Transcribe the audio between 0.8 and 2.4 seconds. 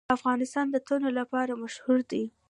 تنوع لپاره مشهور دی.